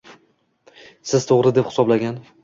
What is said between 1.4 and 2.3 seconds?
deb hisoblagan